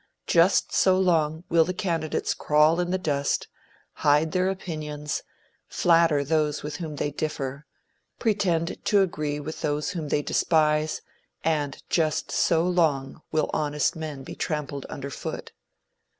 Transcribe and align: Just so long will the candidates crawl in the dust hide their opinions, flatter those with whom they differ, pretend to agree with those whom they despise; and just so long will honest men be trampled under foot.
Just 0.25 0.71
so 0.73 0.97
long 0.97 1.43
will 1.47 1.63
the 1.63 1.75
candidates 1.75 2.33
crawl 2.33 2.79
in 2.79 2.89
the 2.89 2.97
dust 2.97 3.47
hide 4.01 4.31
their 4.31 4.49
opinions, 4.49 5.21
flatter 5.67 6.23
those 6.23 6.63
with 6.63 6.77
whom 6.77 6.95
they 6.95 7.11
differ, 7.11 7.67
pretend 8.17 8.83
to 8.85 9.03
agree 9.03 9.39
with 9.39 9.61
those 9.61 9.91
whom 9.91 10.07
they 10.09 10.23
despise; 10.23 11.03
and 11.43 11.83
just 11.87 12.31
so 12.31 12.65
long 12.67 13.21
will 13.31 13.51
honest 13.53 13.95
men 13.95 14.23
be 14.23 14.33
trampled 14.33 14.87
under 14.89 15.11
foot. 15.11 15.51